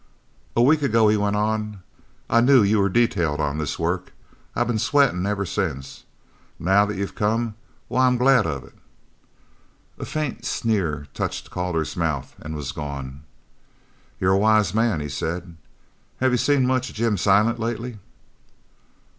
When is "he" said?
1.09-1.15, 15.01-15.07